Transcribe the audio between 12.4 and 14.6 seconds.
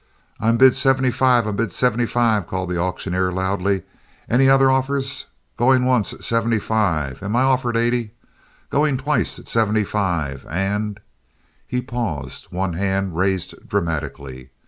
one hand raised dramatically.